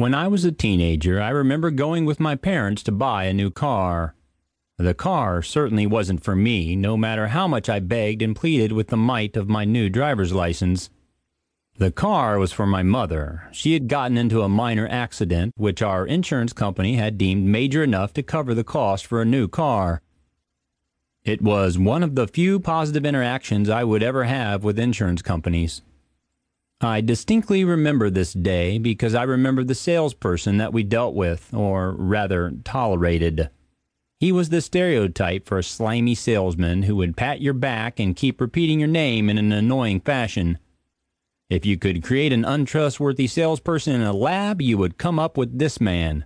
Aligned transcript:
When 0.00 0.14
I 0.14 0.28
was 0.28 0.46
a 0.46 0.50
teenager, 0.50 1.20
I 1.20 1.28
remember 1.28 1.70
going 1.70 2.06
with 2.06 2.18
my 2.18 2.34
parents 2.34 2.82
to 2.84 2.90
buy 2.90 3.24
a 3.24 3.34
new 3.34 3.50
car. 3.50 4.14
The 4.78 4.94
car 4.94 5.42
certainly 5.42 5.86
wasn't 5.86 6.24
for 6.24 6.34
me, 6.34 6.74
no 6.74 6.96
matter 6.96 7.26
how 7.26 7.46
much 7.46 7.68
I 7.68 7.80
begged 7.80 8.22
and 8.22 8.34
pleaded 8.34 8.72
with 8.72 8.86
the 8.86 8.96
might 8.96 9.36
of 9.36 9.50
my 9.50 9.66
new 9.66 9.90
driver's 9.90 10.32
license. 10.32 10.88
The 11.76 11.90
car 11.90 12.38
was 12.38 12.50
for 12.50 12.66
my 12.66 12.82
mother. 12.82 13.46
She 13.52 13.74
had 13.74 13.88
gotten 13.88 14.16
into 14.16 14.40
a 14.40 14.48
minor 14.48 14.88
accident, 14.88 15.52
which 15.58 15.82
our 15.82 16.06
insurance 16.06 16.54
company 16.54 16.96
had 16.96 17.18
deemed 17.18 17.44
major 17.44 17.84
enough 17.84 18.14
to 18.14 18.22
cover 18.22 18.54
the 18.54 18.64
cost 18.64 19.04
for 19.04 19.20
a 19.20 19.26
new 19.26 19.48
car. 19.48 20.00
It 21.24 21.42
was 21.42 21.78
one 21.78 22.02
of 22.02 22.14
the 22.14 22.26
few 22.26 22.58
positive 22.58 23.04
interactions 23.04 23.68
I 23.68 23.84
would 23.84 24.02
ever 24.02 24.24
have 24.24 24.64
with 24.64 24.78
insurance 24.78 25.20
companies. 25.20 25.82
I 26.82 27.02
distinctly 27.02 27.62
remember 27.62 28.08
this 28.08 28.32
day 28.32 28.78
because 28.78 29.14
I 29.14 29.24
remember 29.24 29.62
the 29.62 29.74
salesperson 29.74 30.56
that 30.56 30.72
we 30.72 30.82
dealt 30.82 31.14
with, 31.14 31.52
or 31.52 31.92
rather 31.92 32.54
tolerated. 32.64 33.50
He 34.18 34.32
was 34.32 34.48
the 34.48 34.62
stereotype 34.62 35.46
for 35.46 35.58
a 35.58 35.62
slimy 35.62 36.14
salesman 36.14 36.84
who 36.84 36.96
would 36.96 37.18
pat 37.18 37.42
your 37.42 37.52
back 37.52 38.00
and 38.00 38.16
keep 38.16 38.40
repeating 38.40 38.78
your 38.78 38.88
name 38.88 39.28
in 39.28 39.36
an 39.36 39.52
annoying 39.52 40.00
fashion. 40.00 40.58
If 41.50 41.66
you 41.66 41.76
could 41.76 42.02
create 42.02 42.32
an 42.32 42.44
untrustworthy 42.46 43.26
salesperson 43.26 43.94
in 43.94 44.02
a 44.02 44.12
lab, 44.12 44.62
you 44.62 44.78
would 44.78 44.98
come 44.98 45.18
up 45.18 45.36
with 45.36 45.58
this 45.58 45.80
man. 45.80 46.24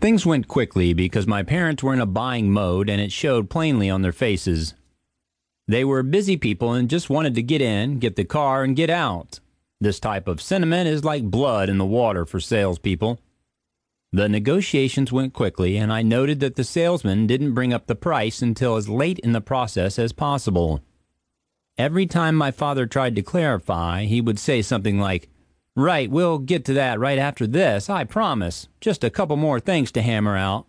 Things 0.00 0.26
went 0.26 0.48
quickly 0.48 0.92
because 0.92 1.26
my 1.26 1.42
parents 1.42 1.82
were 1.82 1.94
in 1.94 2.00
a 2.00 2.06
buying 2.06 2.50
mode 2.50 2.90
and 2.90 3.00
it 3.00 3.12
showed 3.12 3.48
plainly 3.48 3.88
on 3.88 4.02
their 4.02 4.12
faces. 4.12 4.74
They 5.66 5.84
were 5.84 6.02
busy 6.02 6.36
people 6.36 6.72
and 6.72 6.90
just 6.90 7.08
wanted 7.08 7.34
to 7.36 7.42
get 7.42 7.62
in, 7.62 7.98
get 7.98 8.16
the 8.16 8.24
car, 8.24 8.62
and 8.62 8.76
get 8.76 8.90
out. 8.90 9.40
This 9.80 9.98
type 9.98 10.28
of 10.28 10.42
sentiment 10.42 10.88
is 10.88 11.04
like 11.04 11.24
blood 11.24 11.68
in 11.68 11.78
the 11.78 11.86
water 11.86 12.26
for 12.26 12.40
salespeople. 12.40 13.18
The 14.12 14.28
negotiations 14.28 15.10
went 15.10 15.32
quickly, 15.32 15.76
and 15.76 15.92
I 15.92 16.02
noted 16.02 16.38
that 16.40 16.54
the 16.54 16.64
salesman 16.64 17.26
didn't 17.26 17.54
bring 17.54 17.72
up 17.72 17.86
the 17.86 17.96
price 17.96 18.42
until 18.42 18.76
as 18.76 18.88
late 18.88 19.18
in 19.18 19.32
the 19.32 19.40
process 19.40 19.98
as 19.98 20.12
possible. 20.12 20.82
Every 21.76 22.06
time 22.06 22.36
my 22.36 22.52
father 22.52 22.86
tried 22.86 23.16
to 23.16 23.22
clarify, 23.22 24.04
he 24.04 24.20
would 24.20 24.38
say 24.38 24.62
something 24.62 25.00
like, 25.00 25.28
Right, 25.76 26.08
we'll 26.08 26.38
get 26.38 26.64
to 26.66 26.72
that 26.74 27.00
right 27.00 27.18
after 27.18 27.48
this, 27.48 27.90
I 27.90 28.04
promise. 28.04 28.68
Just 28.80 29.02
a 29.02 29.10
couple 29.10 29.36
more 29.36 29.58
things 29.58 29.90
to 29.92 30.02
hammer 30.02 30.36
out. 30.36 30.66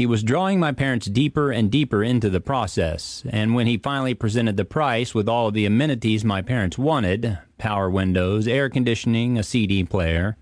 He 0.00 0.06
was 0.06 0.22
drawing 0.22 0.58
my 0.58 0.72
parents 0.72 1.08
deeper 1.08 1.50
and 1.50 1.70
deeper 1.70 2.02
into 2.02 2.30
the 2.30 2.40
process, 2.40 3.22
and 3.28 3.54
when 3.54 3.66
he 3.66 3.76
finally 3.76 4.14
presented 4.14 4.56
the 4.56 4.64
price 4.64 5.14
with 5.14 5.28
all 5.28 5.48
of 5.48 5.52
the 5.52 5.66
amenities 5.66 6.24
my 6.24 6.40
parents 6.40 6.78
wanted 6.78 7.36
power 7.58 7.90
windows, 7.90 8.48
air 8.48 8.70
conditioning, 8.70 9.36
a 9.36 9.42
CD 9.42 9.84
player 9.84 10.38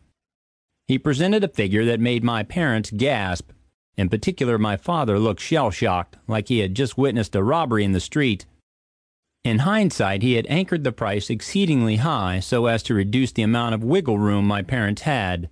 he 0.86 0.96
presented 0.96 1.42
a 1.42 1.48
figure 1.48 1.84
that 1.86 1.98
made 1.98 2.22
my 2.22 2.44
parents 2.44 2.92
gasp. 2.92 3.50
In 3.96 4.08
particular, 4.08 4.58
my 4.58 4.76
father 4.76 5.18
looked 5.18 5.40
shell 5.40 5.72
shocked, 5.72 6.16
like 6.28 6.46
he 6.46 6.60
had 6.60 6.76
just 6.76 6.96
witnessed 6.96 7.34
a 7.34 7.42
robbery 7.42 7.82
in 7.82 7.90
the 7.90 7.98
street. 7.98 8.46
In 9.42 9.58
hindsight, 9.58 10.22
he 10.22 10.34
had 10.34 10.46
anchored 10.46 10.84
the 10.84 10.92
price 10.92 11.30
exceedingly 11.30 11.96
high 11.96 12.38
so 12.38 12.66
as 12.66 12.84
to 12.84 12.94
reduce 12.94 13.32
the 13.32 13.42
amount 13.42 13.74
of 13.74 13.82
wiggle 13.82 14.20
room 14.20 14.44
my 14.44 14.62
parents 14.62 15.02
had. 15.02 15.50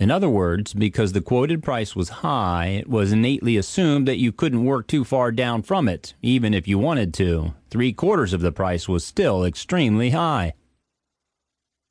In 0.00 0.10
other 0.10 0.28
words, 0.28 0.74
because 0.74 1.12
the 1.12 1.20
quoted 1.20 1.62
price 1.62 1.94
was 1.94 2.08
high, 2.08 2.66
it 2.66 2.88
was 2.88 3.12
innately 3.12 3.56
assumed 3.56 4.08
that 4.08 4.18
you 4.18 4.32
couldn't 4.32 4.64
work 4.64 4.88
too 4.88 5.04
far 5.04 5.30
down 5.30 5.62
from 5.62 5.88
it, 5.88 6.14
even 6.20 6.52
if 6.52 6.66
you 6.66 6.78
wanted 6.78 7.14
to. 7.14 7.54
Three 7.70 7.92
quarters 7.92 8.32
of 8.32 8.40
the 8.40 8.50
price 8.50 8.88
was 8.88 9.04
still 9.04 9.44
extremely 9.44 10.10
high. 10.10 10.54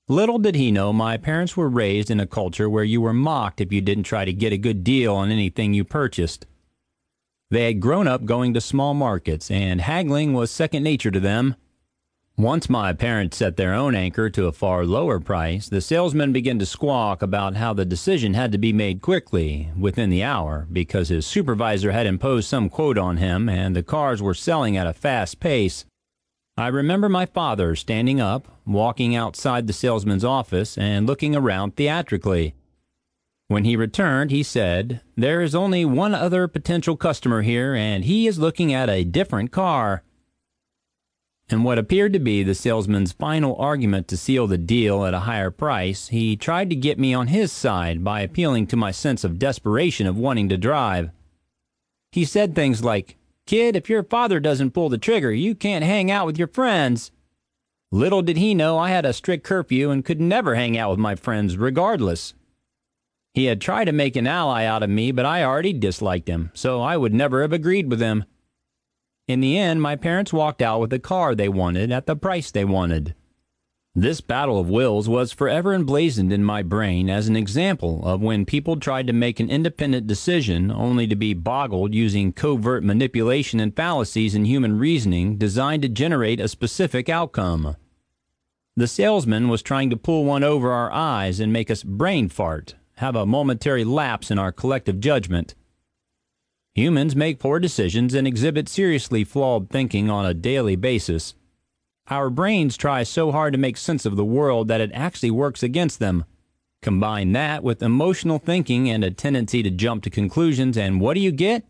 Little 0.09 0.37
did 0.37 0.55
he 0.55 0.69
know 0.69 0.91
my 0.91 1.15
parents 1.15 1.55
were 1.55 1.69
raised 1.69 2.11
in 2.11 2.19
a 2.19 2.27
culture 2.27 2.69
where 2.69 2.83
you 2.83 2.99
were 2.99 3.13
mocked 3.13 3.61
if 3.61 3.71
you 3.71 3.79
didn't 3.79 4.03
try 4.03 4.25
to 4.25 4.33
get 4.33 4.51
a 4.51 4.57
good 4.57 4.83
deal 4.83 5.15
on 5.15 5.31
anything 5.31 5.73
you 5.73 5.85
purchased. 5.85 6.45
They 7.49 7.67
had 7.67 7.79
grown 7.79 8.07
up 8.07 8.25
going 8.25 8.53
to 8.55 8.61
small 8.61 8.93
markets, 8.93 9.49
and 9.49 9.79
haggling 9.79 10.33
was 10.33 10.51
second 10.51 10.83
nature 10.83 11.11
to 11.11 11.21
them. 11.21 11.55
Once 12.37 12.67
my 12.67 12.91
parents 12.91 13.37
set 13.37 13.57
their 13.57 13.75
own 13.75 13.93
anchor 13.93 14.27
to 14.27 14.47
a 14.47 14.51
far 14.51 14.85
lower 14.85 15.19
price, 15.19 15.69
the 15.69 15.79
salesman 15.79 16.33
began 16.33 16.57
to 16.57 16.65
squawk 16.65 17.21
about 17.21 17.55
how 17.55 17.73
the 17.73 17.85
decision 17.85 18.33
had 18.33 18.51
to 18.51 18.57
be 18.57 18.73
made 18.73 19.03
quickly, 19.03 19.69
within 19.77 20.09
the 20.09 20.23
hour, 20.23 20.67
because 20.71 21.09
his 21.09 21.27
supervisor 21.27 21.91
had 21.91 22.07
imposed 22.07 22.49
some 22.49 22.69
quote 22.69 22.97
on 22.97 23.17
him 23.17 23.47
and 23.47 23.75
the 23.75 23.83
cars 23.83 24.19
were 24.19 24.33
selling 24.33 24.75
at 24.75 24.87
a 24.87 24.93
fast 24.93 25.39
pace. 25.39 25.85
I 26.57 26.67
remember 26.67 27.07
my 27.07 27.27
father 27.27 27.75
standing 27.75 28.19
up, 28.19 28.47
walking 28.65 29.15
outside 29.15 29.67
the 29.67 29.73
salesman's 29.73 30.25
office, 30.25 30.75
and 30.75 31.05
looking 31.05 31.35
around 31.35 31.75
theatrically. 31.75 32.55
When 33.47 33.63
he 33.63 33.75
returned, 33.75 34.31
he 34.31 34.41
said, 34.41 35.01
There 35.15 35.41
is 35.41 35.53
only 35.53 35.85
one 35.85 36.15
other 36.15 36.47
potential 36.47 36.97
customer 36.97 37.43
here, 37.43 37.75
and 37.75 38.05
he 38.05 38.25
is 38.25 38.39
looking 38.39 38.73
at 38.73 38.89
a 38.89 39.03
different 39.03 39.51
car. 39.51 40.01
In 41.53 41.61
what 41.61 41.77
appeared 41.77 42.13
to 42.13 42.19
be 42.19 42.41
the 42.41 42.55
salesman's 42.55 43.11
final 43.11 43.55
argument 43.57 44.07
to 44.07 44.17
seal 44.17 44.47
the 44.47 44.57
deal 44.57 45.05
at 45.05 45.13
a 45.13 45.19
higher 45.19 45.51
price, 45.51 46.07
he 46.07 46.35
tried 46.35 46.67
to 46.71 46.75
get 46.75 46.97
me 46.97 47.13
on 47.13 47.27
his 47.27 47.51
side 47.51 48.03
by 48.03 48.21
appealing 48.21 48.65
to 48.67 48.75
my 48.75 48.89
sense 48.89 49.23
of 49.23 49.37
desperation 49.37 50.07
of 50.07 50.17
wanting 50.17 50.49
to 50.49 50.57
drive. 50.57 51.11
He 52.11 52.25
said 52.25 52.55
things 52.55 52.83
like, 52.83 53.17
Kid, 53.45 53.75
if 53.75 53.87
your 53.87 54.01
father 54.01 54.39
doesn't 54.39 54.71
pull 54.71 54.89
the 54.89 54.97
trigger, 54.97 55.31
you 55.31 55.53
can't 55.53 55.85
hang 55.85 56.09
out 56.09 56.25
with 56.25 56.39
your 56.39 56.47
friends. 56.47 57.11
Little 57.91 58.23
did 58.23 58.37
he 58.37 58.55
know 58.55 58.79
I 58.79 58.89
had 58.89 59.05
a 59.05 59.13
strict 59.13 59.43
curfew 59.43 59.91
and 59.91 60.03
could 60.03 60.19
never 60.19 60.55
hang 60.55 60.75
out 60.75 60.89
with 60.89 60.99
my 60.99 61.13
friends 61.13 61.55
regardless. 61.55 62.33
He 63.35 63.45
had 63.45 63.61
tried 63.61 63.85
to 63.85 63.91
make 63.91 64.15
an 64.15 64.25
ally 64.25 64.65
out 64.65 64.81
of 64.81 64.89
me, 64.89 65.11
but 65.11 65.27
I 65.27 65.43
already 65.43 65.73
disliked 65.73 66.27
him, 66.27 66.49
so 66.55 66.81
I 66.81 66.97
would 66.97 67.13
never 67.13 67.43
have 67.43 67.53
agreed 67.53 67.91
with 67.91 68.01
him. 68.01 68.25
In 69.27 69.39
the 69.39 69.57
end, 69.57 69.81
my 69.81 69.95
parents 69.95 70.33
walked 70.33 70.61
out 70.61 70.81
with 70.81 70.89
the 70.89 70.99
car 70.99 71.33
they 71.33 71.49
wanted 71.49 71.91
at 71.91 72.05
the 72.05 72.15
price 72.15 72.51
they 72.51 72.65
wanted. 72.65 73.15
This 73.95 74.21
battle 74.21 74.59
of 74.59 74.69
wills 74.69 75.07
was 75.07 75.31
forever 75.31 75.73
emblazoned 75.73 76.33
in 76.33 76.43
my 76.43 76.63
brain 76.63 77.09
as 77.09 77.27
an 77.27 77.35
example 77.35 78.03
of 78.05 78.21
when 78.21 78.43
people 78.43 78.75
tried 78.75 79.07
to 79.07 79.13
make 79.13 79.39
an 79.39 79.49
independent 79.49 80.07
decision 80.07 80.71
only 80.71 81.05
to 81.07 81.15
be 81.15 81.33
boggled 81.33 81.93
using 81.93 82.33
covert 82.33 82.83
manipulation 82.83 83.59
and 83.59 83.75
fallacies 83.75 84.33
in 84.33 84.45
human 84.45 84.79
reasoning 84.79 85.37
designed 85.37 85.83
to 85.83 85.89
generate 85.89 86.39
a 86.39 86.47
specific 86.47 87.07
outcome. 87.07 87.75
The 88.75 88.87
salesman 88.87 89.47
was 89.47 89.61
trying 89.61 89.91
to 89.91 89.97
pull 89.97 90.25
one 90.25 90.43
over 90.43 90.71
our 90.71 90.91
eyes 90.91 91.39
and 91.39 91.53
make 91.53 91.69
us 91.69 91.83
brain 91.83 92.29
fart 92.29 92.75
have 92.97 93.15
a 93.15 93.25
momentary 93.25 93.83
lapse 93.83 94.29
in 94.29 94.39
our 94.39 94.51
collective 94.51 94.99
judgment. 94.99 95.55
Humans 96.75 97.15
make 97.15 97.37
poor 97.37 97.59
decisions 97.59 98.15
and 98.15 98.25
exhibit 98.25 98.67
seriously 98.67 99.23
flawed 99.23 99.69
thinking 99.69 100.09
on 100.09 100.25
a 100.25 100.33
daily 100.33 100.75
basis. 100.75 101.35
Our 102.07 102.31
brains 102.31 102.77
try 102.77 103.03
so 103.03 103.31
hard 103.31 103.53
to 103.53 103.59
make 103.59 103.77
sense 103.77 104.07
of 104.07 104.15
the 104.15 104.25
world 104.25 104.69
that 104.69 104.81
it 104.81 104.89
actually 104.91 105.29
works 105.29 105.61
against 105.61 105.99
them. 105.99 106.25
Combine 106.81 107.31
that 107.33 107.63
with 107.63 107.83
emotional 107.83 108.39
thinking 108.39 108.89
and 108.89 109.03
a 109.03 109.11
tendency 109.11 109.61
to 109.61 109.69
jump 109.69 110.01
to 110.03 110.09
conclusions, 110.09 110.75
and 110.75 110.99
what 110.99 111.13
do 111.13 111.19
you 111.19 111.31
get? 111.31 111.63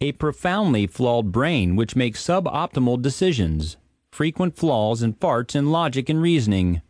A 0.00 0.10
profoundly 0.12 0.88
flawed 0.88 1.30
brain 1.30 1.76
which 1.76 1.96
makes 1.96 2.22
suboptimal 2.22 3.00
decisions, 3.00 3.76
frequent 4.10 4.56
flaws 4.56 5.02
and 5.02 5.18
farts 5.20 5.54
in 5.54 5.70
logic 5.70 6.08
and 6.08 6.20
reasoning. 6.20 6.82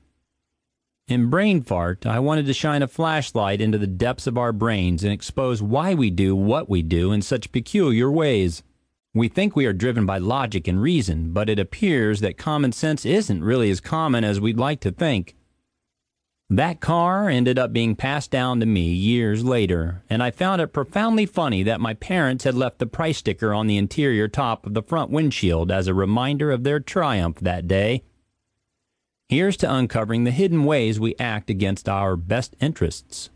In 1.08 1.30
Brain 1.30 1.62
Fart, 1.62 2.04
I 2.04 2.18
wanted 2.18 2.46
to 2.46 2.52
shine 2.52 2.82
a 2.82 2.88
flashlight 2.88 3.60
into 3.60 3.78
the 3.78 3.86
depths 3.86 4.26
of 4.26 4.36
our 4.36 4.52
brains 4.52 5.04
and 5.04 5.12
expose 5.12 5.62
why 5.62 5.94
we 5.94 6.10
do 6.10 6.34
what 6.34 6.68
we 6.68 6.82
do 6.82 7.12
in 7.12 7.22
such 7.22 7.52
peculiar 7.52 8.10
ways. 8.10 8.64
We 9.14 9.28
think 9.28 9.54
we 9.54 9.66
are 9.66 9.72
driven 9.72 10.04
by 10.04 10.18
logic 10.18 10.66
and 10.66 10.82
reason, 10.82 11.32
but 11.32 11.48
it 11.48 11.60
appears 11.60 12.20
that 12.22 12.36
common 12.36 12.72
sense 12.72 13.06
isn't 13.06 13.44
really 13.44 13.70
as 13.70 13.80
common 13.80 14.24
as 14.24 14.40
we'd 14.40 14.58
like 14.58 14.80
to 14.80 14.90
think. 14.90 15.36
That 16.50 16.80
car 16.80 17.28
ended 17.28 17.56
up 17.56 17.72
being 17.72 17.94
passed 17.94 18.32
down 18.32 18.58
to 18.58 18.66
me 18.66 18.88
years 18.88 19.44
later, 19.44 20.02
and 20.10 20.24
I 20.24 20.32
found 20.32 20.60
it 20.60 20.72
profoundly 20.72 21.24
funny 21.24 21.62
that 21.62 21.80
my 21.80 21.94
parents 21.94 22.42
had 22.42 22.56
left 22.56 22.80
the 22.80 22.86
price 22.86 23.18
sticker 23.18 23.54
on 23.54 23.68
the 23.68 23.76
interior 23.76 24.26
top 24.26 24.66
of 24.66 24.74
the 24.74 24.82
front 24.82 25.12
windshield 25.12 25.70
as 25.70 25.86
a 25.86 25.94
reminder 25.94 26.50
of 26.50 26.64
their 26.64 26.80
triumph 26.80 27.38
that 27.38 27.68
day. 27.68 28.02
Here's 29.28 29.56
to 29.56 29.74
uncovering 29.74 30.22
the 30.22 30.30
hidden 30.30 30.62
ways 30.62 31.00
we 31.00 31.16
act 31.18 31.50
against 31.50 31.88
our 31.88 32.16
best 32.16 32.54
interests. 32.60 33.30